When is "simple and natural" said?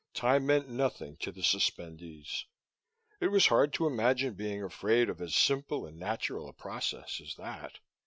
5.35-6.49